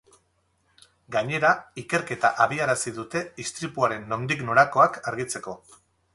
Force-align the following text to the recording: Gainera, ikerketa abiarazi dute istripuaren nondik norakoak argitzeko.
Gainera, 1.15 1.51
ikerketa 1.81 2.31
abiarazi 2.47 2.95
dute 2.97 3.23
istripuaren 3.45 4.09
nondik 4.15 4.43
norakoak 4.51 5.01
argitzeko. 5.13 5.57